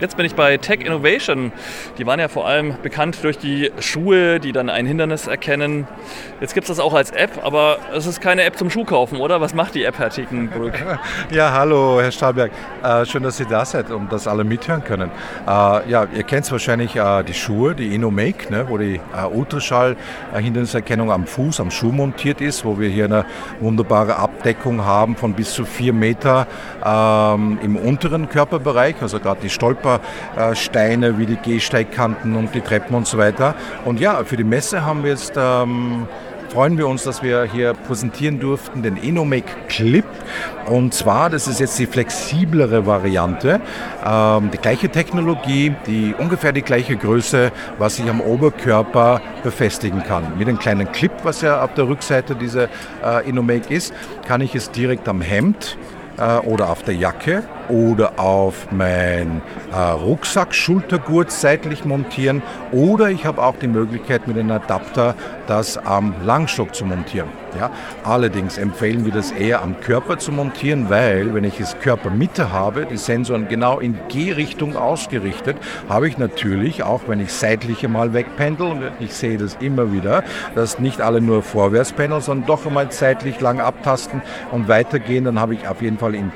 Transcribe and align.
Jetzt 0.00 0.16
bin 0.16 0.24
ich 0.24 0.36
bei 0.36 0.56
Tech 0.58 0.80
Innovation. 0.80 1.50
Die 1.98 2.06
waren 2.06 2.20
ja 2.20 2.28
vor 2.28 2.46
allem 2.46 2.76
bekannt 2.82 3.18
durch 3.22 3.36
die 3.36 3.72
Schuhe, 3.80 4.38
die 4.38 4.52
dann 4.52 4.70
ein 4.70 4.86
Hindernis 4.86 5.26
erkennen. 5.26 5.88
Jetzt 6.40 6.54
gibt 6.54 6.68
es 6.68 6.76
das 6.76 6.78
auch 6.78 6.94
als 6.94 7.10
App, 7.10 7.40
aber 7.42 7.78
es 7.92 8.06
ist 8.06 8.20
keine 8.20 8.44
App 8.44 8.56
zum 8.56 8.70
Schuhkaufen, 8.70 9.18
oder? 9.18 9.40
Was 9.40 9.54
macht 9.54 9.74
die 9.74 9.82
App, 9.82 9.98
Herr 9.98 10.10
Tickenbrück? 10.10 10.74
Ja, 11.30 11.52
hallo, 11.52 12.00
Herr 12.00 12.12
Stahlberg. 12.12 12.52
Äh, 12.82 13.04
schön, 13.04 13.22
dass 13.22 13.36
Sie 13.36 13.44
da 13.44 13.64
sind 13.64 13.90
und 13.90 14.12
das 14.12 14.26
alle 14.26 14.44
mithören 14.44 14.84
können. 14.84 15.10
Äh, 15.46 15.50
ja, 15.90 16.06
ihr 16.14 16.22
kennt 16.22 16.50
wahrscheinlich 16.50 16.94
äh, 16.96 17.22
die 17.24 17.34
Schuhe, 17.34 17.74
die 17.74 17.94
InnoMake, 17.94 18.50
ne, 18.50 18.66
wo 18.68 18.78
die 18.78 18.96
äh, 18.96 19.26
Ultraschall-Hinderniserkennung 19.26 21.10
am 21.10 21.26
Fuß, 21.26 21.60
am 21.60 21.70
Schuh 21.70 21.92
montiert 21.92 22.40
ist, 22.40 22.64
wo 22.64 22.78
wir 22.78 22.88
hier 22.88 23.06
eine 23.06 23.24
wunderbare 23.60 24.16
Abdeckung 24.16 24.84
haben 24.84 25.16
von 25.16 25.34
bis 25.34 25.52
zu 25.52 25.64
vier 25.64 25.92
Meter 25.92 26.46
ähm, 26.84 27.58
im 27.62 27.76
unteren 27.76 28.28
Körperbereich, 28.28 28.96
also 29.00 29.18
gerade 29.18 29.40
die 29.42 29.50
Stolpersteine 29.88 31.18
wie 31.18 31.26
die 31.26 31.36
Gehsteigkanten 31.36 32.36
und 32.36 32.54
die 32.54 32.60
Treppen 32.60 32.94
und 32.94 33.06
so 33.06 33.18
weiter. 33.18 33.54
Und 33.84 34.00
ja, 34.00 34.22
für 34.24 34.36
die 34.36 34.44
Messe 34.44 34.84
haben 34.84 35.02
wir 35.02 35.10
jetzt 35.10 35.34
ähm, 35.36 36.06
freuen 36.50 36.78
wir 36.78 36.88
uns, 36.88 37.02
dass 37.02 37.22
wir 37.22 37.44
hier 37.44 37.74
präsentieren 37.74 38.40
durften 38.40 38.82
den 38.82 38.96
Enomec 38.96 39.44
Clip. 39.68 40.04
Und 40.66 40.94
zwar, 40.94 41.28
das 41.28 41.46
ist 41.46 41.60
jetzt 41.60 41.78
die 41.78 41.86
flexiblere 41.86 42.86
Variante, 42.86 43.60
ähm, 44.04 44.50
die 44.50 44.58
gleiche 44.58 44.88
Technologie, 44.88 45.74
die 45.86 46.14
ungefähr 46.16 46.52
die 46.52 46.62
gleiche 46.62 46.96
Größe, 46.96 47.52
was 47.78 47.96
sich 47.96 48.08
am 48.08 48.20
Oberkörper 48.20 49.20
befestigen 49.42 50.02
kann. 50.02 50.38
Mit 50.38 50.48
einem 50.48 50.58
kleinen 50.58 50.90
Clip, 50.92 51.12
was 51.22 51.42
ja 51.42 51.62
auf 51.62 51.74
der 51.74 51.88
Rückseite 51.88 52.34
dieser 52.34 52.68
äh, 53.04 53.28
Enomec 53.28 53.70
ist, 53.70 53.92
kann 54.26 54.40
ich 54.40 54.54
es 54.54 54.70
direkt 54.70 55.08
am 55.08 55.20
Hemd 55.20 55.76
äh, 56.16 56.38
oder 56.38 56.70
auf 56.70 56.82
der 56.82 56.94
Jacke 56.94 57.44
oder 57.68 58.18
auf 58.18 58.68
mein 58.70 59.42
äh, 59.72 59.76
Rucksack, 59.76 60.54
Schultergurt 60.54 61.30
seitlich 61.30 61.84
montieren 61.84 62.42
oder 62.72 63.10
ich 63.10 63.24
habe 63.24 63.42
auch 63.42 63.56
die 63.56 63.68
Möglichkeit 63.68 64.26
mit 64.26 64.38
einem 64.38 64.50
Adapter 64.50 65.14
das 65.46 65.78
am 65.78 66.14
Langstock 66.24 66.74
zu 66.74 66.84
montieren. 66.84 67.28
Ja? 67.58 67.70
Allerdings 68.04 68.58
empfehlen 68.58 69.04
wir 69.04 69.12
das 69.12 69.30
eher 69.32 69.62
am 69.62 69.80
Körper 69.80 70.18
zu 70.18 70.32
montieren, 70.32 70.90
weil 70.90 71.34
wenn 71.34 71.44
ich 71.44 71.60
es 71.60 71.78
Körpermitte 71.78 72.52
habe, 72.52 72.86
die 72.86 72.96
Sensoren 72.96 73.48
genau 73.48 73.78
in 73.78 73.98
G-Richtung 74.08 74.76
ausgerichtet, 74.76 75.56
habe 75.88 76.08
ich 76.08 76.18
natürlich, 76.18 76.82
auch 76.82 77.02
wenn 77.06 77.20
ich 77.20 77.32
seitlich 77.32 77.84
einmal 77.84 78.12
wegpendel, 78.12 78.66
und 78.66 78.82
ich 79.00 79.14
sehe 79.14 79.38
das 79.38 79.56
immer 79.60 79.92
wieder, 79.92 80.22
dass 80.54 80.78
nicht 80.78 81.00
alle 81.00 81.20
nur 81.20 81.42
vorwärts 81.42 81.92
pendeln, 81.92 82.20
sondern 82.20 82.46
doch 82.46 82.66
einmal 82.66 82.90
seitlich 82.92 83.40
lang 83.40 83.60
abtasten 83.60 84.22
und 84.52 84.68
weitergehen, 84.68 85.24
dann 85.24 85.40
habe 85.40 85.54
ich 85.54 85.66
auf 85.68 85.82
jeden 85.82 85.98
Fall 85.98 86.14
in 86.14 86.32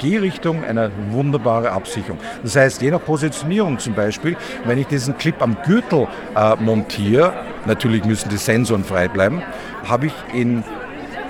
G-Richtung 0.00 0.64
eine 0.64 0.90
wunderbare 1.10 1.70
Absicherung. 1.70 2.18
Das 2.42 2.56
heißt, 2.56 2.82
je 2.82 2.90
nach 2.90 3.04
Positionierung 3.04 3.78
zum 3.78 3.94
Beispiel, 3.94 4.36
wenn 4.64 4.78
ich 4.78 4.86
diesen 4.86 5.16
Clip 5.16 5.40
am 5.40 5.56
Gürtel 5.64 6.08
äh, 6.34 6.56
montiere, 6.56 7.32
natürlich 7.66 8.04
müssen 8.04 8.28
die 8.28 8.36
Sensoren 8.36 8.84
frei 8.84 9.08
bleiben, 9.08 9.42
habe 9.86 10.06
ich 10.06 10.14
in 10.34 10.64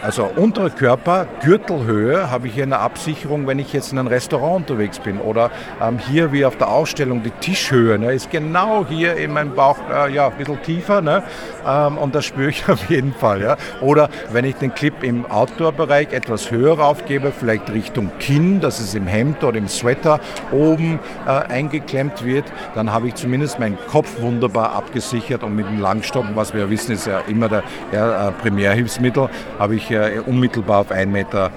also 0.02 0.30
untere 0.36 0.70
Körper, 0.70 1.26
Gürtelhöhe, 1.44 2.30
habe 2.30 2.46
ich 2.46 2.54
hier 2.54 2.64
eine 2.64 2.78
Absicherung, 2.78 3.46
wenn 3.46 3.58
ich 3.58 3.72
jetzt 3.72 3.92
in 3.92 3.98
einem 3.98 4.08
Restaurant 4.08 4.70
unterwegs 4.70 4.98
bin. 4.98 5.20
Oder 5.20 5.50
ähm, 5.80 5.98
hier 5.98 6.32
wie 6.32 6.44
auf 6.44 6.56
der 6.56 6.68
Ausstellung 6.68 7.22
die 7.22 7.30
Tischhöhe 7.30 7.98
ne, 7.98 8.12
ist 8.12 8.30
genau 8.30 8.86
hier 8.88 9.16
in 9.16 9.32
meinem 9.32 9.54
Bauch 9.54 9.78
äh, 9.92 10.12
ja, 10.12 10.28
ein 10.28 10.36
bisschen 10.36 10.62
tiefer. 10.62 11.02
Ne, 11.02 11.22
ähm, 11.66 11.98
und 11.98 12.14
das 12.14 12.24
spüre 12.24 12.50
ich 12.50 12.68
auf 12.68 12.88
jeden 12.88 13.12
Fall. 13.12 13.42
Ja. 13.42 13.56
Oder 13.80 14.08
wenn 14.32 14.44
ich 14.44 14.56
den 14.56 14.74
Clip 14.74 15.02
im 15.02 15.30
Outdoor-Bereich 15.30 16.12
etwas 16.12 16.50
höher 16.50 16.78
aufgebe, 16.78 17.32
vielleicht 17.38 17.70
Richtung 17.70 18.10
Kinn, 18.18 18.60
dass 18.60 18.80
es 18.80 18.94
im 18.94 19.06
Hemd 19.06 19.44
oder 19.44 19.58
im 19.58 19.68
Sweater 19.68 20.20
oben 20.50 20.98
äh, 21.26 21.30
eingeklemmt 21.30 22.24
wird, 22.24 22.44
dann 22.74 22.92
habe 22.92 23.08
ich 23.08 23.16
zumindest 23.16 23.58
meinen 23.58 23.78
Kopf 23.90 24.20
wunderbar 24.20 24.72
abgesichert 24.72 25.42
und 25.42 25.54
mit 25.56 25.66
dem 25.66 25.80
Langstock, 25.80 26.24
was 26.34 26.54
wir 26.54 26.70
wissen, 26.70 26.92
ist 26.92 27.06
ja 27.06 27.20
immer 27.28 27.48
der 27.48 27.62
ja, 27.92 28.28
äh, 28.28 28.32
Primärhilfsmittel, 28.32 29.28
habe 29.58 29.74
ich 29.74 29.89
äh, 29.90 30.20
unmittelbar 30.20 30.80
auf 30.80 30.90
1,20 30.90 31.06
Meter 31.06 31.50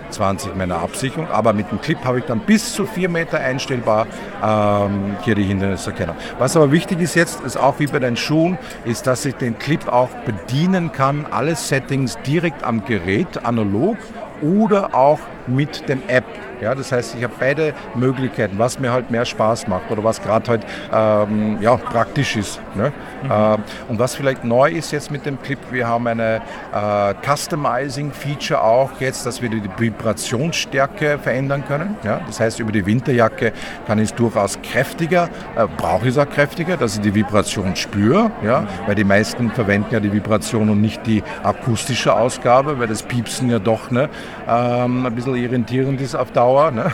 meiner 0.55 0.77
Absicherung. 0.79 1.27
Aber 1.29 1.53
mit 1.53 1.69
dem 1.71 1.81
Clip 1.81 2.03
habe 2.03 2.19
ich 2.19 2.25
dann 2.25 2.39
bis 2.39 2.73
zu 2.73 2.85
4 2.85 3.09
Meter 3.09 3.39
einstellbar 3.39 4.07
ähm, 4.43 5.15
hier 5.23 5.35
die 5.35 5.43
Hinderniserkennung. 5.43 6.15
Was 6.39 6.55
aber 6.55 6.71
wichtig 6.71 7.01
ist 7.01 7.15
jetzt, 7.15 7.41
ist 7.41 7.57
auch 7.57 7.79
wie 7.79 7.87
bei 7.87 7.99
den 7.99 8.15
Schuhen, 8.15 8.57
ist, 8.85 9.07
dass 9.07 9.25
ich 9.25 9.35
den 9.35 9.57
Clip 9.57 9.87
auch 9.87 10.09
bedienen 10.25 10.91
kann, 10.91 11.25
alle 11.29 11.55
Settings 11.55 12.17
direkt 12.25 12.63
am 12.63 12.85
Gerät, 12.85 13.45
analog 13.45 13.97
oder 14.41 14.93
auch 14.93 15.19
mit 15.47 15.87
dem 15.89 16.01
App. 16.07 16.25
Ja, 16.63 16.73
das 16.73 16.93
heißt, 16.93 17.15
ich 17.17 17.23
habe 17.25 17.33
beide 17.37 17.73
Möglichkeiten, 17.93 18.57
was 18.57 18.79
mir 18.79 18.93
halt 18.93 19.11
mehr 19.11 19.25
Spaß 19.25 19.67
macht 19.67 19.91
oder 19.91 20.01
was 20.01 20.21
gerade 20.21 20.49
halt 20.49 20.65
ähm, 20.93 21.57
ja, 21.59 21.75
praktisch 21.75 22.37
ist. 22.37 22.61
Ne? 22.75 22.93
Mhm. 23.21 23.31
Äh, 23.31 23.57
und 23.89 23.99
was 23.99 24.15
vielleicht 24.15 24.45
neu 24.45 24.71
ist 24.71 24.93
jetzt 24.93 25.11
mit 25.11 25.25
dem 25.25 25.41
Clip, 25.41 25.59
wir 25.71 25.89
haben 25.89 26.07
eine 26.07 26.41
äh, 26.73 27.13
Customizing-Feature 27.21 28.63
auch 28.63 28.91
jetzt, 29.01 29.25
dass 29.25 29.41
wir 29.41 29.49
die 29.49 29.61
Vibrationsstärke 29.77 31.19
verändern 31.19 31.65
können. 31.67 31.97
Ja? 32.05 32.21
Das 32.25 32.39
heißt, 32.39 32.61
über 32.61 32.71
die 32.71 32.85
Winterjacke 32.85 33.51
kann 33.85 33.99
ich 33.99 34.11
es 34.11 34.15
durchaus 34.15 34.57
kräftiger, 34.61 35.29
äh, 35.57 35.67
brauche 35.75 36.07
ich 36.07 36.15
es 36.15 36.17
auch 36.17 36.29
kräftiger, 36.29 36.77
dass 36.77 36.95
ich 36.95 37.01
die 37.01 37.13
Vibration 37.13 37.75
spüre, 37.75 38.31
ja? 38.41 38.61
Mhm. 38.61 38.67
weil 38.85 38.95
die 38.95 39.03
meisten 39.03 39.51
verwenden 39.51 39.93
ja 39.93 39.99
die 39.99 40.13
Vibration 40.13 40.69
und 40.69 40.79
nicht 40.79 41.05
die 41.05 41.23
akustische 41.43 42.15
Ausgabe, 42.15 42.79
weil 42.79 42.87
das 42.87 43.03
Piepsen 43.03 43.49
ja 43.49 43.59
doch 43.59 43.91
ne, 43.91 44.09
ähm, 44.47 45.05
ein 45.05 45.13
bisschen 45.13 45.35
irritierend 45.35 45.99
ist 45.99 46.15
auf 46.15 46.31
Dauer. 46.31 46.52
Dauer. 46.53 46.71
Ne? 46.71 46.91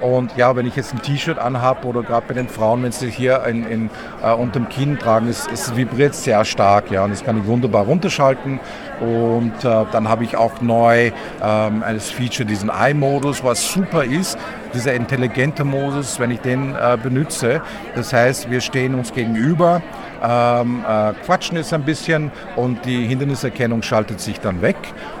Und 0.00 0.36
ja, 0.36 0.54
wenn 0.56 0.66
ich 0.66 0.76
jetzt 0.76 0.92
ein 0.92 1.00
T-Shirt 1.02 1.38
anhabe 1.38 1.86
oder 1.86 2.02
gerade 2.02 2.26
bei 2.26 2.34
den 2.34 2.48
Frauen, 2.48 2.82
wenn 2.82 2.92
sie 2.92 3.10
hier 3.10 3.44
in, 3.44 3.66
in, 3.66 3.90
äh, 4.22 4.32
unterm 4.32 4.68
Kinn 4.68 4.98
tragen, 4.98 5.28
es, 5.28 5.46
es 5.52 5.76
vibriert 5.76 6.14
sehr 6.14 6.44
stark. 6.44 6.90
Ja, 6.90 7.04
und 7.04 7.10
das 7.10 7.24
kann 7.24 7.38
ich 7.38 7.46
wunderbar 7.46 7.84
runterschalten. 7.84 8.60
Und 9.00 9.64
äh, 9.64 9.84
dann 9.92 10.08
habe 10.08 10.24
ich 10.24 10.36
auch 10.36 10.60
neu 10.60 11.10
ähm, 11.42 11.82
als 11.82 12.10
Feature 12.10 12.46
diesen 12.46 12.70
Eye-Modus, 12.70 13.42
was 13.44 13.72
super 13.72 14.04
ist. 14.04 14.38
Dieser 14.74 14.94
intelligente 14.94 15.64
Modus, 15.64 16.18
wenn 16.18 16.30
ich 16.30 16.40
den 16.40 16.74
äh, 16.74 16.98
benutze. 17.02 17.62
Das 17.94 18.12
heißt, 18.12 18.50
wir 18.50 18.60
stehen 18.60 18.94
uns 18.94 19.12
gegenüber 19.12 19.82
ähm, 20.24 20.84
äh, 20.88 21.12
quatschen 21.24 21.56
es 21.58 21.72
ein 21.72 21.82
bisschen 21.82 22.32
und 22.56 22.84
die 22.84 23.06
Hinderniserkennung 23.06 23.82
schaltet 23.82 24.20
sich 24.20 24.40
dann 24.40 24.62
weg 24.62 24.76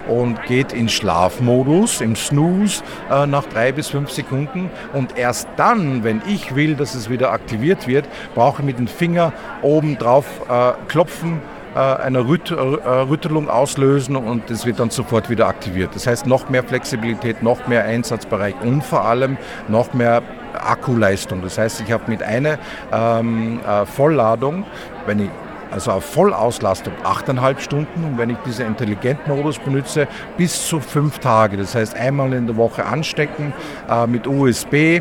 und 0.08 0.42
geht 0.44 0.72
in 0.72 0.88
Schlafmodus, 0.88 2.00
im 2.00 2.16
Snooze 2.16 2.82
äh, 3.10 3.26
nach 3.26 3.44
drei 3.44 3.72
bis 3.72 3.88
fünf 3.88 4.10
Sekunden 4.10 4.70
und 4.92 5.18
erst 5.18 5.48
dann, 5.56 6.04
wenn 6.04 6.22
ich 6.26 6.54
will, 6.54 6.74
dass 6.74 6.94
es 6.94 7.10
wieder 7.10 7.32
aktiviert 7.32 7.86
wird, 7.86 8.06
brauche 8.34 8.62
ich 8.62 8.66
mit 8.66 8.78
dem 8.78 8.86
Finger 8.86 9.32
oben 9.62 9.98
drauf 9.98 10.24
äh, 10.48 10.72
klopfen, 10.88 11.40
äh, 11.74 11.78
eine 11.78 12.26
Rüt 12.26 12.50
äh, 12.50 12.54
Rüttelung 12.54 13.48
auslösen 13.48 14.16
und 14.16 14.50
es 14.50 14.64
wird 14.64 14.80
dann 14.80 14.90
sofort 14.90 15.28
wieder 15.28 15.48
aktiviert. 15.48 15.90
Das 15.94 16.06
heißt 16.06 16.26
noch 16.26 16.48
mehr 16.48 16.62
Flexibilität, 16.62 17.42
noch 17.42 17.66
mehr 17.66 17.84
Einsatzbereich 17.84 18.54
und 18.62 18.82
vor 18.84 19.04
allem 19.04 19.36
noch 19.68 19.92
mehr 19.92 20.22
Akkuleistung. 20.54 21.42
Das 21.42 21.58
heißt, 21.58 21.80
ich 21.80 21.92
habe 21.92 22.04
mit 22.08 22.22
einer 22.22 22.58
ähm, 22.92 23.60
äh, 23.66 23.86
Vollladung, 23.86 24.64
wenn 25.06 25.20
ich 25.20 25.30
also 25.70 25.90
auf 25.90 26.04
Vollauslastung 26.04 26.92
8,5 27.04 27.58
Stunden 27.58 28.04
und 28.04 28.16
wenn 28.16 28.30
ich 28.30 28.36
diesen 28.46 28.66
Intelligent-Modus 28.66 29.58
benutze, 29.58 30.06
bis 30.36 30.68
zu 30.68 30.78
fünf 30.78 31.18
Tage. 31.18 31.56
Das 31.56 31.74
heißt, 31.74 31.96
einmal 31.96 32.32
in 32.32 32.46
der 32.46 32.56
Woche 32.56 32.84
anstecken 32.84 33.52
äh, 33.90 34.06
mit 34.06 34.26
USB, 34.26 35.00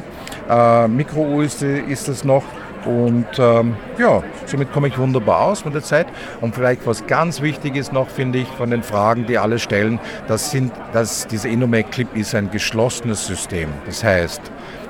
äh, 0.50 0.88
Micro-USB 0.88 1.64
ist 1.88 2.08
das 2.08 2.24
noch. 2.24 2.44
Und 2.86 3.28
ähm, 3.38 3.78
ja, 3.98 4.22
somit 4.46 4.74
komme 4.74 4.90
ich 4.90 4.98
wunderbar 4.98 5.42
aus 5.42 5.64
mit 5.64 5.74
der 5.74 5.84
Zeit. 5.84 6.08
Und 6.42 6.54
vielleicht 6.56 6.86
was 6.86 7.06
ganz 7.08 7.42
wichtig 7.42 7.76
ist 7.76 7.94
noch, 7.94 8.10
finde 8.10 8.40
ich, 8.40 8.48
von 8.48 8.72
den 8.72 8.84
Fragen, 8.84 9.26
die 9.26 9.38
alle 9.38 9.60
stellen, 9.60 10.00
das 10.28 10.52
sind, 10.52 10.74
dass 10.92 11.28
dieser 11.28 11.50
Inomec 11.50 11.92
Clip 11.92 12.14
ist 12.16 12.36
ein 12.36 12.52
geschlossenes 12.52 13.26
System. 13.26 13.70
Das 13.86 14.04
heißt, 14.04 14.42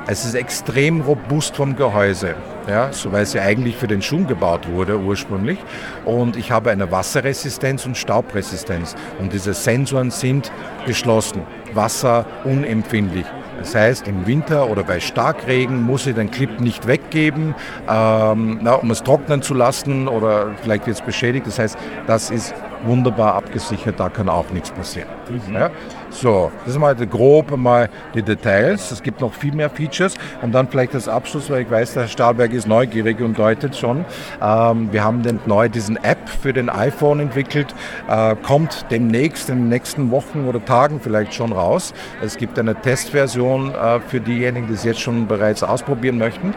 es 0.07 0.25
ist 0.25 0.35
extrem 0.35 1.01
robust 1.01 1.55
vom 1.55 1.75
Gehäuse, 1.75 2.35
ja, 2.67 2.91
so 2.91 3.11
weil 3.11 3.25
ja 3.25 3.41
eigentlich 3.41 3.77
für 3.77 3.87
den 3.87 4.01
Schuh 4.01 4.25
gebaut 4.25 4.67
wurde 4.69 4.99
ursprünglich. 4.99 5.59
Und 6.03 6.35
ich 6.35 6.51
habe 6.51 6.71
eine 6.71 6.91
Wasserresistenz 6.91 7.85
und 7.85 7.97
Staubresistenz. 7.97 8.95
Und 9.19 9.31
diese 9.31 9.53
Sensoren 9.53 10.11
sind 10.11 10.51
geschlossen, 10.85 11.43
wasserunempfindlich. 11.73 13.25
Das 13.59 13.75
heißt, 13.75 14.07
im 14.09 14.27
Winter 14.27 14.69
oder 14.69 14.83
bei 14.83 14.99
Starkregen 14.99 15.83
muss 15.83 16.05
ich 16.05 16.15
den 16.15 16.29
Clip 16.31 16.59
nicht 16.59 16.85
weggeben, 16.85 17.55
ähm, 17.89 18.59
na, 18.61 18.73
um 18.73 18.91
es 18.91 19.03
trocknen 19.03 19.41
zu 19.41 19.53
lassen 19.53 20.09
oder 20.09 20.51
vielleicht 20.61 20.85
wird 20.85 20.97
es 20.97 21.05
beschädigt. 21.05 21.47
Das 21.47 21.59
heißt, 21.59 21.77
das 22.07 22.29
ist 22.29 22.53
wunderbar 22.83 23.35
abgesichert, 23.35 23.99
da 23.99 24.09
kann 24.09 24.29
auch 24.29 24.49
nichts 24.51 24.71
passieren. 24.71 25.09
Mhm. 25.29 25.53
Ja? 25.53 25.69
So, 26.09 26.51
das 26.63 26.73
sind 26.73 26.81
mal 26.81 26.95
grob 26.95 27.55
mal 27.57 27.89
die 28.13 28.21
Details. 28.21 28.91
Es 28.91 29.01
gibt 29.01 29.21
noch 29.21 29.33
viel 29.33 29.53
mehr 29.53 29.69
Features 29.69 30.15
und 30.41 30.51
dann 30.51 30.67
vielleicht 30.67 30.93
das 30.93 31.07
Abschluss, 31.07 31.49
weil 31.49 31.63
ich 31.63 31.71
weiß, 31.71 31.93
der 31.93 32.03
Herr 32.03 32.09
Stahlberg 32.09 32.53
ist 32.53 32.67
neugierig 32.67 33.19
und 33.19 33.37
deutet 33.37 33.75
schon. 33.75 34.05
Ähm, 34.41 34.89
wir 34.91 35.03
haben 35.03 35.23
den, 35.23 35.39
neu 35.45 35.69
diesen 35.69 35.97
App 36.03 36.29
für 36.29 36.53
den 36.53 36.69
iPhone 36.69 37.19
entwickelt, 37.19 37.73
äh, 38.07 38.35
kommt 38.35 38.85
demnächst 38.91 39.49
in 39.49 39.57
den 39.57 39.69
nächsten 39.69 40.11
Wochen 40.11 40.45
oder 40.47 40.63
Tagen 40.63 40.99
vielleicht 40.99 41.33
schon 41.33 41.51
raus. 41.51 41.93
Es 42.21 42.37
gibt 42.37 42.59
eine 42.59 42.75
Testversion 42.75 43.73
äh, 43.73 43.99
für 44.01 44.19
diejenigen, 44.19 44.67
die 44.67 44.73
es 44.73 44.83
jetzt 44.83 45.01
schon 45.01 45.27
bereits 45.27 45.63
ausprobieren 45.63 46.17
möchten. 46.17 46.53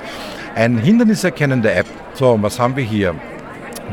Ein 0.55 0.79
hinderniserkennende 0.79 1.73
App. 1.73 1.87
So, 2.15 2.33
und 2.33 2.43
was 2.43 2.59
haben 2.59 2.77
wir 2.77 2.85
hier? 2.85 3.15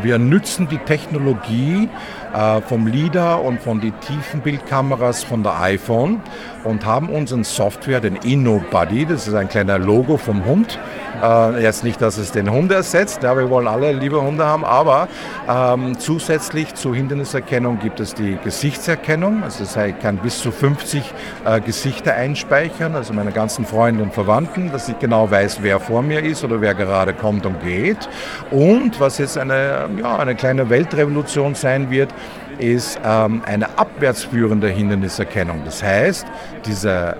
Wir 0.02 0.18
nützen 0.18 0.68
die 0.70 0.80
Technologie 0.80 1.90
äh, 2.34 2.62
vom 2.62 2.88
LIDAR 2.88 3.44
und 3.44 3.62
von 3.62 3.80
den 3.80 3.94
Tiefenbildkameras 4.00 5.24
von 5.24 5.44
der 5.44 5.60
iPhone 5.62 6.22
und 6.64 6.86
haben 6.86 7.10
unseren 7.10 7.44
Software, 7.44 8.00
den 8.00 8.16
InnoBuddy, 8.16 9.06
das 9.06 9.28
ist 9.28 9.34
ein 9.34 9.50
kleiner 9.50 9.78
Logo 9.78 10.18
vom 10.18 10.46
Hund. 10.46 10.80
Äh, 11.22 11.62
jetzt 11.62 11.84
nicht, 11.84 12.02
dass 12.02 12.18
es 12.18 12.32
den 12.32 12.52
Hund 12.52 12.72
ersetzt, 12.72 13.24
ja, 13.24 13.38
wir 13.38 13.50
wollen 13.50 13.68
alle 13.68 13.92
liebe 13.92 14.22
Hunde 14.22 14.46
haben, 14.46 14.66
aber 14.66 15.08
ähm, 15.50 15.98
zusätzlich 16.00 16.74
zur 16.74 16.96
Hinderniserkennung 16.96 17.80
gibt 17.80 18.00
es 18.00 18.14
die 18.14 18.38
Gesichtserkennung. 18.44 19.44
Also 19.44 19.64
das 19.64 19.78
heißt, 19.78 19.96
ich 19.96 20.02
kann 20.02 20.18
bis 20.18 20.40
zu 20.40 20.52
50 20.52 21.04
äh, 21.46 21.62
Gesichter 21.62 22.14
einspeichern, 22.14 22.96
also 22.96 23.14
meine 23.14 23.32
ganzen 23.32 23.66
Freunde 23.66 24.04
und 24.04 24.14
Verwandten, 24.14 24.72
dass 24.72 24.90
ich 24.90 24.98
genau 25.00 25.30
weiß, 25.30 25.60
wer 25.62 25.80
vor 25.80 26.02
mir 26.02 26.24
ist 26.24 26.44
oder 26.44 26.62
wer 26.62 26.74
gerade 26.74 27.14
kommt 27.14 27.46
und 27.46 27.62
geht. 27.64 28.10
Und 28.52 29.00
was 29.00 29.18
jetzt 29.18 29.38
eine, 29.38 29.83
ja, 29.98 30.18
eine 30.18 30.36
kleine 30.36 30.70
Weltrevolution 30.70 31.56
sein 31.56 31.90
wird, 31.90 32.10
ist 32.60 33.00
ähm, 33.04 33.42
eine 33.46 33.78
abwärtsführende 33.78 34.70
Hinderniserkennung. 34.70 35.62
Das 35.66 35.84
heißt, 35.84 36.26
diese 36.66 37.18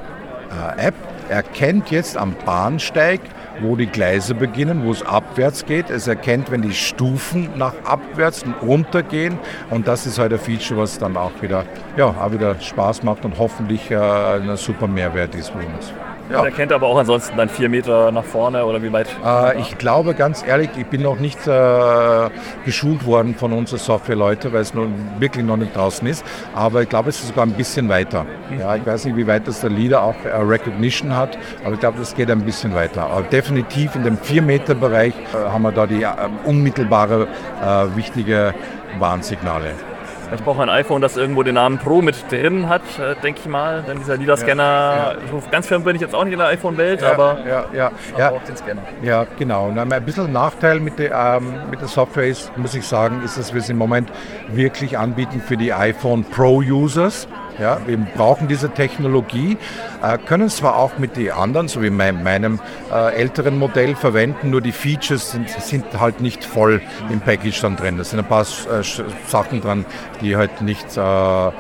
äh, 0.78 0.88
App 0.88 0.96
erkennt 1.30 1.92
jetzt 1.92 2.18
am 2.18 2.36
Bahnsteig, 2.46 3.22
wo 3.62 3.76
die 3.76 3.88
Gleise 3.88 4.36
beginnen, 4.36 4.84
wo 4.84 4.92
es 4.92 5.04
abwärts 5.04 5.66
geht. 5.66 5.90
Es 5.90 6.08
erkennt, 6.08 6.52
wenn 6.52 6.62
die 6.62 6.74
Stufen 6.74 7.50
nach 7.56 7.74
abwärts 7.86 8.44
und 8.44 8.56
runtergehen. 8.62 9.38
Und 9.70 9.88
das 9.88 10.06
ist 10.06 10.20
halt 10.20 10.34
ein 10.34 10.40
Feature, 10.40 10.82
was 10.82 10.98
dann 10.98 11.18
auch 11.18 11.32
wieder, 11.42 11.66
ja, 11.98 12.08
auch 12.08 12.32
wieder 12.32 12.60
Spaß 12.60 13.04
macht 13.04 13.26
und 13.26 13.38
hoffentlich 13.38 13.90
äh, 13.92 13.96
ein 13.98 14.56
super 14.58 14.88
Mehrwert 14.88 15.36
ist 15.36 15.50
für 15.50 15.60
uns. 15.60 15.94
Ja. 16.30 16.42
Der 16.42 16.52
kennt 16.52 16.72
aber 16.72 16.88
auch 16.88 16.98
ansonsten 16.98 17.36
dann 17.38 17.50
vier 17.50 17.70
Meter 17.70 18.12
nach 18.12 18.24
vorne 18.24 18.66
oder 18.66 18.82
wie 18.82 18.92
weit? 18.92 19.08
Äh, 19.26 19.60
ich 19.60 19.78
glaube 19.78 20.14
ganz 20.14 20.44
ehrlich, 20.46 20.70
ich 20.78 20.86
bin 20.86 21.02
noch 21.02 21.20
nicht 21.20 21.46
äh, 21.48 22.30
geschult 22.66 23.06
worden 23.06 23.36
von 23.36 23.52
unseren 23.54 23.80
Softwareleuten, 23.80 24.54
weil 24.54 24.62
es 24.62 24.74
noch, 24.74 24.88
wirklich 25.20 25.46
noch 25.46 25.58
nicht 25.58 25.76
draußen 25.76 26.08
ist. 26.08 26.26
Aber 26.56 26.82
ich 26.82 26.90
glaube, 26.90 27.10
es 27.10 27.20
ist 27.20 27.28
sogar 27.30 27.46
ein 27.46 27.54
bisschen 27.54 27.90
weiter. 27.90 28.26
Mhm. 28.50 28.60
Ja, 28.60 28.76
ich 28.76 28.86
weiß 28.86 29.06
nicht, 29.06 29.18
wie 29.18 29.28
weit 29.28 29.48
das 29.48 29.62
der 29.62 29.70
Leader 29.70 30.02
auch 30.02 30.16
äh, 30.26 30.36
Recognition 30.36 31.16
hat, 31.16 31.38
aber 31.64 31.74
ich 31.74 31.80
glaube, 31.80 32.00
das 32.00 32.16
geht 32.16 32.32
ein 32.32 32.42
bisschen 32.42 32.74
weiter. 32.74 33.04
Aber 33.04 33.24
definitiv 33.24 33.96
in 33.96 34.04
dem 34.04 34.18
4-Meter-Bereich 34.18 35.14
äh, 35.14 35.50
haben 35.50 35.64
wir 35.64 35.72
da 35.72 35.86
die 35.86 36.04
äh, 36.04 36.10
unmittelbare 36.46 37.28
äh, 37.62 37.96
wichtige 37.96 38.54
Warnsignale. 38.98 39.93
Ich 40.34 40.44
brauche 40.44 40.62
ein 40.62 40.70
iPhone, 40.70 41.02
das 41.02 41.18
irgendwo 41.18 41.44
den 41.44 41.56
Namen 41.56 41.78
Pro 41.78 42.02
mit 42.02 42.32
drin 42.32 42.70
hat, 42.70 42.82
äh, 43.00 43.16
denke 43.22 43.42
ich 43.42 43.48
mal. 43.48 43.84
Denn 43.88 44.00
dieser 44.00 44.18
LIDAR-Scanner, 44.18 44.64
ja, 44.64 45.12
ja. 45.14 45.44
ganz 45.52 45.68
firm 45.68 45.84
bin 45.84 45.96
ich 45.96 46.02
jetzt 46.02 46.16
auch 46.16 46.24
nicht 46.24 46.34
in 46.34 46.40
der 46.40 46.48
iPhone-Welt, 46.50 47.02
ja, 47.02 47.12
aber 47.12 47.38
ja, 47.48 47.66
ja, 47.74 47.92
ja. 48.18 48.30
braucht 48.32 48.48
den 48.48 48.58
Scanner. 48.58 48.82
Ja, 49.02 49.26
genau. 49.38 49.68
Und 49.68 49.78
ein 49.78 50.06
bisschen 50.06 50.32
Nachteil 50.32 50.80
mit 50.80 51.00
der, 51.00 51.12
ähm, 51.38 51.54
mit 51.70 51.82
der 51.82 51.88
Software 51.88 52.28
ist, 52.28 52.56
muss 52.58 52.74
ich 52.76 52.86
sagen, 52.86 53.22
ist, 53.24 53.38
dass 53.38 53.54
wir 53.54 53.62
es 53.62 53.70
im 53.70 53.78
Moment 53.78 54.12
wirklich 54.50 54.98
anbieten 54.98 55.42
für 55.42 55.58
die 55.58 55.74
iPhone 55.74 56.24
Pro-Users. 56.24 57.28
Ja, 57.60 57.78
wir 57.86 57.98
brauchen 58.16 58.48
diese 58.48 58.70
Technologie, 58.70 59.58
äh, 60.02 60.18
können 60.18 60.50
zwar 60.50 60.78
auch 60.78 60.98
mit 60.98 61.18
den 61.18 61.32
anderen, 61.32 61.68
so 61.68 61.82
wie 61.82 61.90
mein, 61.90 62.24
meinem 62.24 62.60
äh, 62.92 63.16
älteren 63.16 63.58
Modell 63.58 63.96
verwenden, 63.96 64.50
nur 64.50 64.62
die 64.62 64.72
Features 64.72 65.32
sind, 65.32 65.50
sind, 65.50 65.86
halt 66.00 66.22
nicht 66.22 66.44
voll 66.44 66.82
im 67.10 67.20
Package 67.20 67.62
dann 67.62 67.76
drin. 67.76 67.98
Da 67.98 68.04
sind 68.04 68.20
ein 68.20 68.26
paar 68.26 68.42
äh, 68.42 68.84
Sachen 69.28 69.62
dran, 69.62 69.86
die 70.22 70.36
halt 70.36 70.62
nicht 70.62 70.98
äh, 70.98 71.00
ja, 71.00 71.54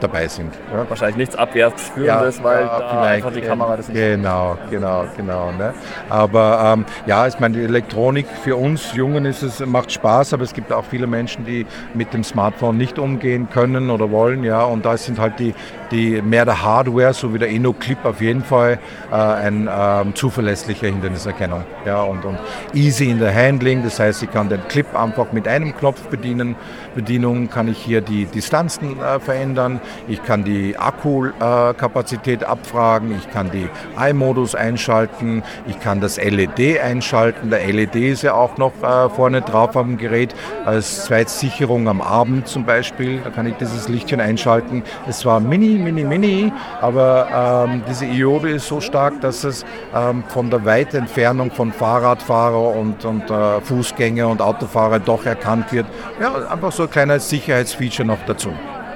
dabei 0.00 0.28
sind. 0.28 0.52
Ja. 0.72 0.88
Wahrscheinlich 0.88 1.16
nichts 1.16 1.36
Abwärtsführendes, 1.36 2.38
ja, 2.38 2.44
weil 2.44 2.64
da 2.64 3.02
einfach 3.02 3.32
die 3.32 3.40
Kamera 3.40 3.76
das 3.76 3.88
nicht 3.88 3.96
Genau, 3.96 4.58
genau, 4.70 5.04
genau. 5.16 5.52
Ne? 5.52 5.72
Aber 6.08 6.74
ähm, 6.74 6.84
ja, 7.06 7.26
ich 7.26 7.38
meine, 7.40 7.56
die 7.56 7.64
Elektronik 7.64 8.26
für 8.42 8.56
uns 8.56 8.94
Jungen 8.94 9.24
ist 9.24 9.42
es, 9.42 9.64
macht 9.64 9.92
Spaß, 9.92 10.34
aber 10.34 10.44
es 10.44 10.52
gibt 10.52 10.72
auch 10.72 10.84
viele 10.84 11.06
Menschen, 11.06 11.44
die 11.44 11.66
mit 11.94 12.12
dem 12.12 12.24
Smartphone 12.24 12.76
nicht 12.76 12.98
umgehen 12.98 13.48
können 13.50 13.90
oder 13.90 14.10
wollen, 14.10 14.44
ja, 14.44 14.62
und 14.64 14.84
da 14.84 14.96
sind 14.96 15.18
halt 15.18 15.29
halt 15.30 15.38
die, 15.38 15.54
die 15.90 16.22
mehr 16.22 16.44
der 16.44 16.62
Hardware, 16.62 17.12
so 17.12 17.32
wie 17.34 17.38
der 17.38 17.48
InnoClip 17.48 18.04
auf 18.04 18.20
jeden 18.20 18.42
Fall 18.42 18.78
äh, 19.10 19.14
ein 19.14 19.68
ähm, 19.72 20.14
zuverlässliche 20.14 20.86
Hinderniserkennung. 20.86 21.64
Ja, 21.84 22.02
und, 22.02 22.24
und 22.24 22.38
easy 22.74 23.10
in 23.10 23.18
der 23.18 23.34
Handling, 23.34 23.82
das 23.82 23.98
heißt, 23.98 24.22
ich 24.22 24.30
kann 24.30 24.48
den 24.48 24.60
Clip 24.68 24.86
einfach 24.96 25.32
mit 25.32 25.48
einem 25.48 25.76
Knopf 25.76 26.02
bedienen. 26.08 26.56
Bedienung 26.94 27.48
kann 27.48 27.68
ich 27.68 27.78
hier 27.78 28.00
die 28.00 28.26
Distanzen 28.26 29.00
äh, 29.00 29.20
verändern, 29.20 29.80
ich 30.08 30.22
kann 30.22 30.44
die 30.44 30.76
Akkukapazität 30.76 32.42
äh, 32.42 32.46
abfragen, 32.46 33.14
ich 33.16 33.30
kann 33.30 33.50
die 33.50 33.68
i-Modus 33.98 34.54
einschalten, 34.54 35.42
ich 35.66 35.80
kann 35.80 36.00
das 36.00 36.16
LED 36.16 36.80
einschalten. 36.80 37.50
Der 37.50 37.66
LED 37.66 37.96
ist 37.96 38.22
ja 38.22 38.34
auch 38.34 38.56
noch 38.58 38.72
äh, 38.82 39.08
vorne 39.10 39.42
drauf 39.42 39.76
am 39.76 39.96
Gerät 39.96 40.34
als 40.64 41.04
Zweitsicherung 41.04 41.88
am 41.88 42.00
Abend 42.00 42.48
zum 42.48 42.64
Beispiel. 42.64 43.20
Da 43.22 43.30
kann 43.30 43.46
ich 43.46 43.54
dieses 43.54 43.88
Lichtchen 43.88 44.20
einschalten. 44.20 44.82
Es 45.08 45.19
zwar 45.20 45.40
mini, 45.40 45.78
mini, 45.78 46.04
mini, 46.04 46.52
aber 46.80 47.66
ähm, 47.68 47.82
diese 47.88 48.06
Iode 48.06 48.50
ist 48.50 48.66
so 48.66 48.80
stark, 48.80 49.20
dass 49.20 49.44
es 49.44 49.64
ähm, 49.94 50.24
von 50.28 50.50
der 50.50 50.64
weiten 50.64 50.96
Entfernung 50.96 51.50
von 51.50 51.72
Fahrradfahrer 51.72 52.76
und, 52.76 53.04
und 53.04 53.30
äh, 53.30 53.60
Fußgänger 53.60 54.28
und 54.28 54.40
Autofahrer 54.40 54.98
doch 54.98 55.24
erkannt 55.26 55.72
wird. 55.72 55.86
Ja, 56.20 56.48
einfach 56.48 56.72
so 56.72 56.84
ein 56.84 56.90
kleines 56.90 57.28
Sicherheitsfeature 57.28 58.06
noch 58.06 58.24
dazu. 58.26 58.50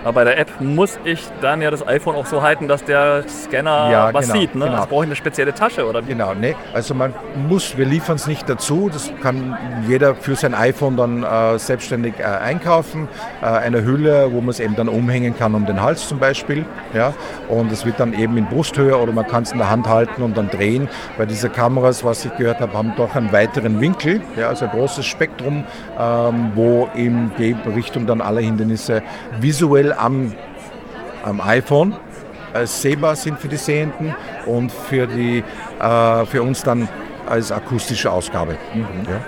Aber 0.05 0.13
bei 0.13 0.25
der 0.25 0.39
App 0.39 0.61
muss 0.61 0.99
ich 1.05 1.27
dann 1.41 1.63
ja 1.63 1.71
das 1.71 1.87
iPhone 1.87 2.15
auch 2.15 2.27
so 2.27 2.43
halten, 2.43 2.69
dass 2.69 2.85
der 2.85 3.25
Scanner 3.27 3.91
ja, 3.91 4.15
was 4.15 4.27
genau, 4.27 4.39
sieht. 4.39 4.55
Ne? 4.55 4.67
Genau. 4.67 4.77
Das 4.77 4.87
brauche 4.87 5.05
ich 5.05 5.09
eine 5.09 5.17
spezielle 5.17 5.55
Tasche 5.55 5.87
oder? 5.87 6.03
Genau, 6.03 6.35
ne? 6.35 6.55
Also 6.75 6.95
man 6.95 7.15
muss, 7.49 7.79
wir 7.79 7.87
liefern 7.87 8.17
es 8.17 8.27
nicht 8.27 8.47
dazu. 8.49 8.91
Das 8.93 9.11
kann 9.23 9.57
jeder 9.89 10.15
für 10.15 10.37
sein 10.37 10.55
iPhone 10.55 10.99
dann 10.99 11.23
äh, 11.23 11.59
selbstständig 11.59 12.15
äh, 12.19 12.25
einkaufen. 12.25 13.09
Äh, 13.41 13.47
eine 13.47 13.83
Hülle, 13.83 14.29
wo 14.31 14.41
man 14.41 14.51
es 14.51 14.61
eben 14.61 14.77
dann 14.77 14.89
umhängen 14.89 15.37
kann 15.39 15.55
um 15.55 15.65
den 15.65 15.81
Hals 15.81 16.07
zum 16.07 16.19
Beispiel. 16.19 16.67
Ja? 16.93 17.15
Und 17.49 17.73
es 17.73 17.87
wird 17.87 17.99
dann 17.99 18.13
eben 18.13 18.37
in 18.37 18.47
Brusthöhe 18.47 18.99
oder 18.99 19.13
man 19.13 19.27
kann 19.27 19.45
es 19.45 19.53
in 19.53 19.59
der 19.59 19.71
Hand 19.71 19.89
halten 19.89 20.23
und 20.23 20.37
dann 20.37 20.51
drehen. 20.51 20.87
Weil 21.17 21.27
diese 21.27 21.49
Kameras, 21.49 22.05
was 22.05 22.27
ich 22.27 22.37
gehört 22.37 22.61
habe, 22.61 22.75
haben 22.75 22.93
doch 22.97 23.15
einen 23.15 23.33
weiteren 23.33 23.81
Winkel, 23.81 24.21
ja? 24.37 24.49
also 24.49 24.67
ein 24.67 24.71
großes 24.71 25.07
Spektrum, 25.07 25.65
ähm, 25.99 26.53
wo 26.55 26.91
in 26.95 27.31
die 27.39 27.57
Richtung 27.75 28.07
dann 28.07 28.21
alle 28.21 28.43
Hindernisse 28.43 29.03
visuell 29.41 29.94
am, 29.99 30.33
am 31.25 31.41
iPhone 31.41 31.97
als 32.53 32.81
sehbar 32.81 33.17
sind 33.17 33.39
für 33.39 33.49
die 33.49 33.57
Sehenden 33.57 34.15
und 34.47 34.71
für, 34.71 35.07
die, 35.07 35.43
äh, 35.81 36.27
für 36.27 36.43
uns 36.43 36.63
dann 36.63 36.89
als 37.29 37.51
akustische 37.51 38.11
Ausgabe. 38.11 38.57
Mhm. 38.75 38.85
Ja. 39.11 39.21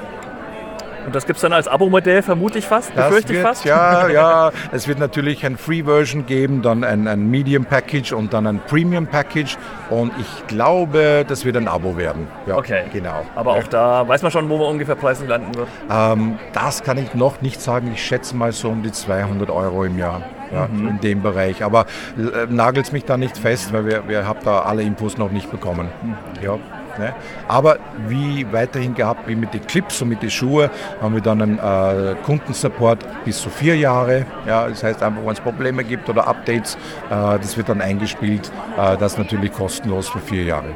Und 1.07 1.15
das 1.15 1.25
gibt 1.25 1.37
es 1.37 1.43
dann 1.43 1.53
als 1.53 1.69
Abo-Modell 1.69 2.21
vermutlich 2.21 2.67
fast, 2.67 2.91
das 2.97 3.07
befürchte 3.07 3.35
ich 3.35 3.41
fast? 3.41 3.65
Ja, 3.65 4.09
ja. 4.11 4.51
Es 4.73 4.89
wird 4.89 4.99
natürlich 4.99 5.47
ein 5.47 5.57
Free-Version 5.57 6.27
geben, 6.27 6.63
dann 6.63 6.83
ein, 6.83 7.07
ein 7.07 7.31
Medium-Package 7.31 8.13
und 8.13 8.33
dann 8.33 8.45
ein 8.49 8.61
Premium-Package. 8.67 9.57
Und 9.89 10.13
ich 10.19 10.47
glaube, 10.49 11.25
das 11.27 11.45
wird 11.45 11.57
ein 11.57 11.69
Abo 11.69 11.97
werden. 11.97 12.27
Ja, 12.47 12.57
okay. 12.57 12.83
Genau. 12.93 13.25
Aber 13.37 13.53
auch 13.53 13.69
da 13.69 14.07
weiß 14.07 14.23
man 14.23 14.33
schon, 14.33 14.49
wo 14.49 14.59
man 14.59 14.67
ungefähr 14.67 14.97
preislich 14.97 15.29
landen 15.29 15.55
wird? 15.55 15.69
Ähm, 15.89 16.41
das 16.53 16.83
kann 16.83 16.99
ich 16.99 17.15
noch 17.15 17.41
nicht 17.41 17.63
sagen. 17.63 17.93
Ich 17.95 18.05
schätze 18.05 18.35
mal 18.35 18.51
so 18.51 18.71
um 18.71 18.83
die 18.83 18.91
200 18.91 19.49
Euro 19.49 19.85
im 19.85 19.99
Jahr. 19.99 20.23
Ja, 20.53 20.69
mhm. 20.69 20.89
in 20.89 21.01
dem 21.01 21.23
Bereich. 21.23 21.65
Aber 21.65 21.87
äh, 22.17 22.47
nagelt 22.49 22.93
mich 22.93 23.05
da 23.05 23.17
nicht 23.17 23.37
fest, 23.39 23.73
weil 23.73 23.87
wir, 23.87 24.09
wir 24.09 24.27
haben 24.27 24.41
da 24.45 24.61
alle 24.61 24.83
Infos 24.83 25.19
noch 25.19 25.31
nicht 25.31 25.51
bekommen. 25.51 25.89
Mhm. 26.03 26.15
Ja. 26.43 26.59
Ne? 26.99 27.15
Aber 27.49 27.79
wie 28.09 28.47
weiterhin 28.53 28.95
gehabt, 28.95 29.29
wie 29.29 29.37
mit 29.37 29.53
den 29.53 29.67
Clips 29.67 30.01
und 30.03 30.09
mit 30.09 30.23
den 30.23 30.31
Schuhen, 30.31 30.71
haben 31.01 31.15
wir 31.15 31.23
dann 31.23 31.43
einen 31.43 31.59
äh, 31.59 32.15
Kundensupport 32.25 33.05
bis 33.25 33.41
zu 33.41 33.51
vier 33.51 33.77
Jahre. 33.77 34.27
Ja, 34.47 34.69
das 34.69 34.83
heißt 34.83 35.03
einfach, 35.03 35.23
wenn 35.23 35.33
es 35.33 35.41
Probleme 35.41 35.85
gibt 35.85 36.09
oder 36.09 36.27
Updates, 36.27 36.77
äh, 37.11 37.39
das 37.39 37.57
wird 37.57 37.69
dann 37.69 37.81
eingespielt. 37.81 38.51
Äh, 38.79 38.97
das 38.97 39.19
natürlich 39.19 39.53
kostenlos 39.53 40.09
für 40.09 40.21
vier 40.21 40.45
Jahre. 40.45 40.71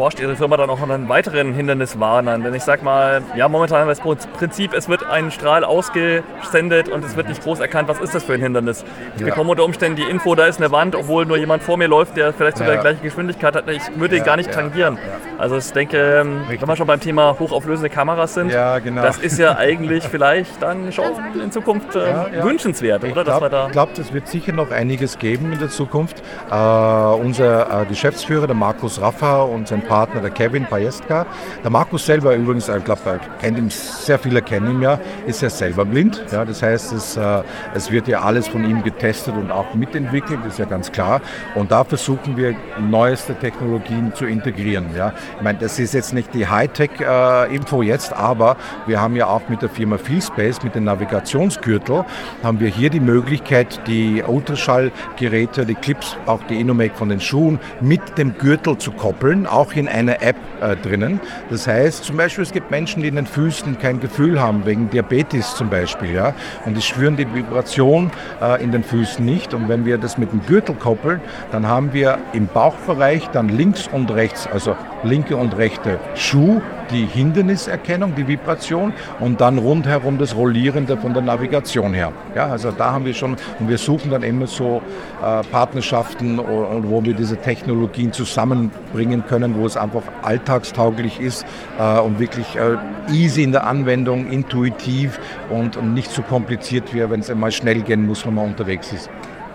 Forscht 0.00 0.18
Ihre 0.18 0.34
Firma 0.34 0.56
dann 0.56 0.70
auch 0.70 0.80
an 0.80 1.10
weiteren 1.10 1.52
Hinderniswarnern? 1.52 2.42
Denn 2.42 2.54
ich 2.54 2.62
sag 2.62 2.82
mal, 2.82 3.20
ja, 3.36 3.50
momentan 3.50 3.80
haben 3.80 3.88
wir 3.88 4.14
das 4.14 4.26
Prinzip, 4.28 4.72
es 4.72 4.88
wird 4.88 5.04
ein 5.04 5.30
Strahl 5.30 5.62
ausgesendet 5.62 6.88
und 6.88 7.04
es 7.04 7.16
wird 7.16 7.28
nicht 7.28 7.42
groß 7.42 7.60
erkannt, 7.60 7.86
was 7.86 8.00
ist 8.00 8.14
das 8.14 8.24
für 8.24 8.32
ein 8.32 8.40
Hindernis. 8.40 8.82
Ich 9.16 9.20
ja. 9.20 9.26
bekomme 9.26 9.50
unter 9.50 9.62
Umständen 9.62 9.96
die 9.96 10.08
Info, 10.10 10.34
da 10.34 10.46
ist 10.46 10.56
eine 10.56 10.72
Wand, 10.72 10.96
obwohl 10.96 11.26
nur 11.26 11.36
jemand 11.36 11.62
vor 11.62 11.76
mir 11.76 11.86
läuft, 11.86 12.16
der 12.16 12.32
vielleicht 12.32 12.56
sogar 12.56 12.72
ja. 12.72 12.78
die 12.78 12.82
gleiche 12.82 13.02
Geschwindigkeit 13.02 13.54
hat. 13.54 13.68
Ich 13.68 13.82
würde 13.94 14.16
ihn 14.16 14.24
gar 14.24 14.38
nicht 14.38 14.50
tangieren. 14.50 14.96
Also 15.36 15.58
ich 15.58 15.70
denke, 15.70 15.98
ähm, 15.98 16.38
Richtig. 16.48 16.62
wenn 16.62 16.68
wir 16.68 16.76
schon 16.76 16.86
beim 16.86 17.00
Thema 17.00 17.36
hochauflösende 17.38 17.90
Kameras 17.90 18.32
sind, 18.32 18.48
genau. 18.48 19.02
das 19.02 19.18
ist 19.18 19.38
ja 19.38 19.58
eigentlich 19.58 20.04
vielleicht 20.04 20.62
dann 20.62 20.92
schon 20.92 21.12
in 21.42 21.52
Zukunft 21.52 21.94
äh, 21.94 22.42
wünschenswert, 22.42 23.04
ich 23.04 23.12
oder? 23.12 23.24
Glaub, 23.24 23.66
ich 23.66 23.72
glaube, 23.72 23.92
es 24.00 24.14
wird 24.14 24.28
sicher 24.28 24.52
noch 24.52 24.70
einiges 24.70 25.18
geben 25.18 25.52
in 25.52 25.58
der 25.58 25.68
Zukunft. 25.68 26.22
Äh, 26.50 26.54
unser 26.54 27.82
äh, 27.82 27.84
Geschäftsführer, 27.84 28.46
der 28.46 28.56
Markus 28.56 28.98
Raffa 28.98 29.42
und 29.42 29.68
sein 29.68 29.82
Partner, 29.90 30.20
der 30.20 30.30
Kevin 30.30 30.66
Pajestka. 30.66 31.26
Der 31.64 31.70
Markus 31.70 32.06
selber 32.06 32.36
übrigens, 32.36 32.68
ich 32.68 32.84
glaube, 32.84 33.18
kennt 33.40 33.58
ihn, 33.58 33.70
sehr 33.70 34.20
viele 34.20 34.40
kennen 34.40 34.70
ihn 34.70 34.82
ja, 34.82 35.00
ist 35.26 35.42
ja 35.42 35.50
selber 35.50 35.84
blind. 35.84 36.24
Ja, 36.30 36.44
das 36.44 36.62
heißt, 36.62 36.92
es, 36.92 37.16
äh, 37.16 37.42
es 37.74 37.90
wird 37.90 38.06
ja 38.06 38.20
alles 38.20 38.46
von 38.46 38.62
ihm 38.62 38.84
getestet 38.84 39.34
und 39.34 39.50
auch 39.50 39.74
mitentwickelt, 39.74 40.46
ist 40.46 40.60
ja 40.60 40.64
ganz 40.64 40.92
klar. 40.92 41.20
Und 41.56 41.72
da 41.72 41.82
versuchen 41.82 42.36
wir 42.36 42.54
neueste 42.78 43.34
Technologien 43.34 44.14
zu 44.14 44.26
integrieren. 44.26 44.90
Ja. 44.96 45.12
Ich 45.36 45.42
meine, 45.42 45.58
das 45.58 45.80
ist 45.80 45.92
jetzt 45.92 46.14
nicht 46.14 46.32
die 46.34 46.46
Hightech-Info 46.46 47.82
jetzt, 47.82 48.12
aber 48.12 48.56
wir 48.86 49.00
haben 49.00 49.16
ja 49.16 49.26
auch 49.26 49.48
mit 49.48 49.60
der 49.60 49.70
Firma 49.70 49.98
Feelspace, 49.98 50.62
mit 50.62 50.76
dem 50.76 50.84
Navigationsgürtel, 50.84 52.04
haben 52.44 52.60
wir 52.60 52.68
hier 52.68 52.90
die 52.90 53.00
Möglichkeit, 53.00 53.80
die 53.88 54.22
Ultraschallgeräte, 54.22 55.66
die 55.66 55.74
Clips, 55.74 56.16
auch 56.26 56.44
die 56.44 56.60
Inomake 56.60 56.94
von 56.94 57.08
den 57.08 57.20
Schuhen 57.20 57.58
mit 57.80 58.18
dem 58.18 58.38
Gürtel 58.38 58.78
zu 58.78 58.92
koppeln, 58.92 59.48
auch 59.48 59.72
in 59.80 59.88
einer 59.88 60.22
App 60.22 60.36
äh, 60.60 60.76
drinnen. 60.76 61.20
Das 61.50 61.66
heißt 61.66 62.04
zum 62.04 62.16
Beispiel, 62.16 62.42
es 62.42 62.52
gibt 62.52 62.70
Menschen, 62.70 63.02
die 63.02 63.08
in 63.08 63.16
den 63.16 63.26
Füßen 63.26 63.78
kein 63.78 63.98
Gefühl 63.98 64.40
haben, 64.40 64.64
wegen 64.66 64.88
Diabetes 64.90 65.56
zum 65.56 65.68
Beispiel, 65.68 66.12
ja, 66.12 66.34
und 66.64 66.76
die 66.76 66.82
spüren 66.82 67.16
die 67.16 67.26
Vibration 67.34 68.10
äh, 68.40 68.62
in 68.62 68.70
den 68.70 68.84
Füßen 68.84 69.24
nicht. 69.24 69.54
Und 69.54 69.68
wenn 69.68 69.84
wir 69.84 69.98
das 69.98 70.18
mit 70.18 70.30
dem 70.32 70.44
Gürtel 70.46 70.74
koppeln, 70.74 71.20
dann 71.50 71.66
haben 71.66 71.92
wir 71.92 72.18
im 72.32 72.46
Bauchbereich 72.46 73.28
dann 73.30 73.48
links 73.48 73.88
und 73.88 74.10
rechts, 74.12 74.46
also 74.46 74.76
linke 75.02 75.36
und 75.36 75.56
rechte 75.56 75.98
Schuh, 76.14 76.60
die 76.90 77.06
Hinderniserkennung, 77.06 78.14
die 78.14 78.26
Vibration 78.26 78.92
und 79.20 79.40
dann 79.40 79.58
rundherum 79.58 80.18
das 80.18 80.34
Rollierende 80.34 80.96
von 80.96 81.14
der 81.14 81.22
Navigation 81.22 81.94
her. 81.94 82.12
Ja, 82.34 82.48
also 82.48 82.70
da 82.70 82.92
haben 82.92 83.04
wir 83.04 83.14
schon, 83.14 83.36
und 83.58 83.68
wir 83.68 83.78
suchen 83.78 84.10
dann 84.10 84.22
immer 84.22 84.46
so 84.46 84.82
äh, 85.22 85.42
Partnerschaften, 85.50 86.38
wo 86.38 87.04
wir 87.04 87.14
diese 87.14 87.36
Technologien 87.36 88.12
zusammenbringen 88.12 89.24
können, 89.26 89.56
wo 89.60 89.66
es 89.66 89.76
einfach 89.76 90.02
alltagstauglich 90.22 91.20
ist 91.20 91.44
äh, 91.78 92.00
und 92.00 92.18
wirklich 92.18 92.56
äh, 92.56 92.76
easy 93.12 93.42
in 93.42 93.52
der 93.52 93.66
Anwendung, 93.66 94.28
intuitiv 94.30 95.20
und, 95.50 95.76
und 95.76 95.94
nicht 95.94 96.10
so 96.10 96.22
kompliziert 96.22 96.94
wie 96.94 97.08
wenn 97.08 97.20
es 97.20 97.30
einmal 97.30 97.52
schnell 97.52 97.82
gehen 97.82 98.06
muss, 98.06 98.26
wenn 98.26 98.34
man 98.34 98.46
unterwegs 98.46 98.92
ist. 98.92 99.10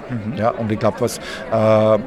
Mhm. 0.10 0.38
Ja, 0.38 0.52
und 0.52 0.72
ich 0.72 0.80
glaube, 0.80 1.02
was 1.02 1.20
äh, 1.52 2.00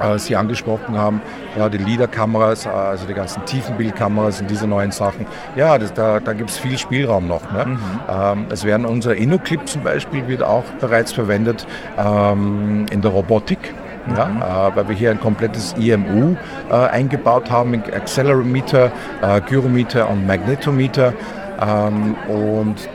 äh, 0.00 0.18
Sie 0.18 0.36
angesprochen 0.36 0.96
haben, 0.96 1.20
ja, 1.56 1.68
die 1.68 1.78
LIDAR-Kameras, 1.78 2.66
äh, 2.66 2.70
also 2.70 3.06
die 3.06 3.14
ganzen 3.14 3.44
Tiefenbildkameras 3.44 4.40
und 4.40 4.50
diese 4.50 4.66
neuen 4.66 4.90
Sachen. 4.90 5.26
Ja, 5.56 5.78
das, 5.78 5.92
da, 5.92 6.20
da 6.20 6.32
gibt 6.32 6.50
es 6.50 6.58
viel 6.58 6.78
Spielraum 6.78 7.28
noch. 7.28 7.50
Ne? 7.52 7.66
Mhm. 7.66 7.78
Ähm, 8.08 8.46
es 8.50 8.64
werden 8.64 8.86
unser 8.86 9.14
InnoClip 9.14 9.68
zum 9.68 9.82
Beispiel 9.82 10.26
wird 10.28 10.42
auch 10.42 10.64
bereits 10.80 11.12
verwendet 11.12 11.66
ähm, 11.98 12.86
in 12.90 13.00
der 13.00 13.10
Robotik. 13.10 13.74
Ja, 14.16 14.26
mhm. 14.26 14.42
äh, 14.42 14.76
weil 14.76 14.88
wir 14.88 14.96
hier 14.96 15.10
ein 15.10 15.20
komplettes 15.20 15.74
IMU 15.78 16.36
äh, 16.70 16.74
eingebaut 16.74 17.50
haben, 17.50 17.70
mit 17.70 17.92
Accelerometer, 17.92 18.90
äh, 19.22 19.40
Gyrometer 19.42 20.10
und 20.10 20.26
Magnetometer. 20.26 21.12
Ähm, 21.60 22.16
und 22.28 22.88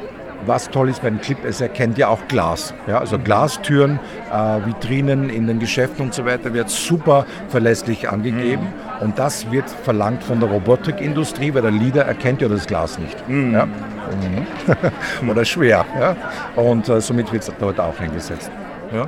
was 0.46 0.70
toll 0.70 0.90
ist 0.90 1.02
beim 1.02 1.20
Clip, 1.20 1.38
es 1.46 1.62
erkennt 1.62 1.98
ja 1.98 2.08
auch 2.08 2.28
Glas. 2.28 2.74
Ja, 2.88 3.00
also 3.00 3.20
Glastüren, 3.20 4.00
äh, 4.32 4.66
Vitrinen 4.66 5.30
in 5.30 5.48
den 5.48 5.60
Geschäften 5.60 6.06
und 6.06 6.14
so 6.14 6.26
weiter 6.26 6.54
wird 6.54 6.70
super 6.70 7.26
verlässlich 7.50 8.10
angegeben. 8.10 8.64
Mhm. 8.64 9.02
Und 9.02 9.20
das 9.20 9.52
wird 9.52 9.70
verlangt 9.70 10.24
von 10.24 10.40
der 10.40 10.50
Robotikindustrie, 10.50 11.54
weil 11.54 11.64
der 11.64 11.72
Leader 11.72 12.06
erkennt 12.06 12.42
ja 12.42 12.48
das 12.48 12.66
Glas 12.66 12.98
nicht. 12.98 13.28
Mhm. 13.28 13.54
Ja? 13.54 13.66
Mhm. 13.66 15.30
Oder 15.30 15.44
schwer. 15.46 15.86
Ja? 16.00 16.16
Und 16.56 16.88
äh, 16.90 17.02
somit 17.02 17.32
wird 17.32 17.44
es 17.44 17.52
dort 17.60 17.80
auch 17.80 18.00
eingesetzt. 18.00 18.52
Ja? 18.94 19.08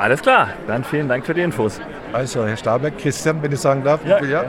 Alles 0.00 0.22
klar, 0.22 0.48
dann 0.66 0.82
vielen 0.82 1.08
Dank 1.08 1.26
für 1.26 1.34
die 1.34 1.42
Infos. 1.42 1.78
Also, 2.14 2.46
Herr 2.46 2.56
Staberg, 2.56 2.96
Christian, 2.96 3.42
wenn 3.42 3.52
ich 3.52 3.60
sagen 3.60 3.84
darf. 3.84 4.00
Ja. 4.06 4.24
ja. 4.24 4.44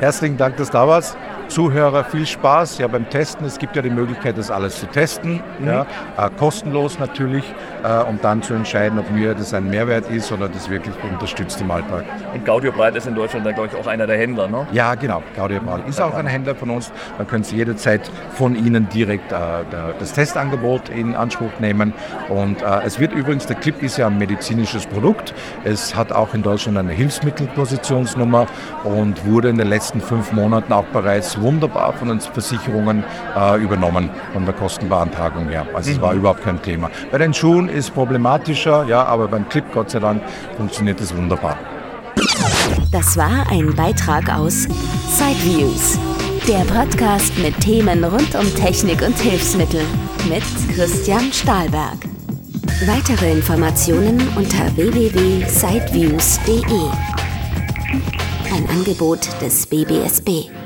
Herzlichen 0.00 0.36
Dank, 0.36 0.56
dass 0.56 0.70
du 0.70 0.72
da 0.72 0.88
warst. 0.88 1.16
Zuhörer 1.48 2.04
viel 2.04 2.26
Spaß 2.26 2.78
ja, 2.78 2.86
beim 2.86 3.08
Testen. 3.08 3.46
Es 3.46 3.58
gibt 3.58 3.74
ja 3.76 3.82
die 3.82 3.90
Möglichkeit, 3.90 4.38
das 4.38 4.50
alles 4.50 4.80
zu 4.80 4.86
testen, 4.86 5.40
mhm. 5.58 5.66
ja, 5.66 5.86
äh, 6.16 6.30
kostenlos 6.38 6.98
natürlich, 6.98 7.44
äh, 7.82 8.02
um 8.04 8.18
dann 8.20 8.42
zu 8.42 8.54
entscheiden, 8.54 8.98
ob 8.98 9.10
mir 9.10 9.34
das 9.34 9.54
ein 9.54 9.68
Mehrwert 9.68 10.10
ist 10.10 10.30
oder 10.30 10.48
das 10.48 10.68
wirklich 10.68 10.94
unterstützt 11.10 11.60
im 11.60 11.70
Alltag. 11.70 12.04
Und 12.34 12.44
Gaudio 12.44 12.72
Breit 12.72 12.96
ist 12.96 13.06
in 13.06 13.14
Deutschland 13.14 13.46
dann, 13.46 13.54
glaube 13.54 13.70
ich, 13.72 13.80
auch 13.80 13.86
einer 13.86 14.06
der 14.06 14.18
Händler, 14.18 14.48
ne? 14.48 14.66
Ja, 14.72 14.94
genau. 14.94 15.22
Gaudio 15.34 15.60
Breit 15.60 15.88
ist 15.88 16.00
auch 16.00 16.14
ein 16.14 16.26
Händler 16.26 16.54
von 16.54 16.70
uns. 16.70 16.92
Da 17.16 17.24
können 17.24 17.44
Sie 17.44 17.56
jederzeit 17.56 18.10
von 18.34 18.54
Ihnen 18.54 18.88
direkt 18.88 19.32
äh, 19.32 19.36
das 19.98 20.12
Testangebot 20.12 20.88
in 20.90 21.14
Anspruch 21.14 21.50
nehmen. 21.60 21.94
Und 22.28 22.62
äh, 22.62 22.82
es 22.84 23.00
wird 23.00 23.12
übrigens, 23.12 23.46
der 23.46 23.56
Clip 23.56 23.82
ist 23.82 23.96
ja 23.96 24.06
ein 24.08 24.18
medizinisches 24.18 24.86
Produkt. 24.86 25.34
Es 25.64 25.94
hat 25.94 26.12
auch 26.12 26.34
in 26.34 26.42
Deutschland 26.42 26.78
eine 26.78 26.92
Hilfsmittelpositionsnummer 26.92 28.46
und 28.84 29.24
wurde 29.26 29.48
in 29.48 29.58
den 29.58 29.68
letzten 29.68 30.00
fünf 30.00 30.32
Monaten 30.32 30.72
auch 30.72 30.84
bereits 30.86 31.37
wunderbar 31.40 31.92
von 31.92 32.08
den 32.08 32.20
Versicherungen 32.20 33.04
äh, 33.36 33.62
übernommen, 33.62 34.10
von 34.32 34.44
der 34.44 34.54
Kostenbeantragung 34.54 35.48
her. 35.48 35.66
Also 35.74 35.90
es 35.90 36.00
war 36.00 36.12
mhm. 36.12 36.20
überhaupt 36.20 36.42
kein 36.42 36.60
Thema. 36.62 36.90
Bei 37.10 37.18
den 37.18 37.34
Schuhen 37.34 37.68
ist 37.68 37.86
es 37.86 37.90
problematischer, 37.90 38.84
ja, 38.84 39.04
aber 39.04 39.28
beim 39.28 39.48
Clip, 39.48 39.64
Gott 39.72 39.90
sei 39.90 40.00
Dank, 40.00 40.22
funktioniert 40.56 41.00
es 41.00 41.16
wunderbar. 41.16 41.56
Das 42.90 43.16
war 43.16 43.46
ein 43.50 43.74
Beitrag 43.74 44.34
aus 44.34 44.66
Sideviews, 45.08 45.98
der 46.48 46.64
Podcast 46.72 47.36
mit 47.38 47.58
Themen 47.60 48.04
rund 48.04 48.34
um 48.34 48.54
Technik 48.54 49.02
und 49.02 49.18
Hilfsmittel 49.18 49.82
mit 50.28 50.42
Christian 50.74 51.32
Stahlberg. 51.32 51.98
Weitere 52.86 53.32
Informationen 53.32 54.20
unter 54.36 54.76
www.sideviews.de. 54.76 56.90
Ein 58.54 58.68
Angebot 58.70 59.28
des 59.42 59.66
BBSB. 59.66 60.57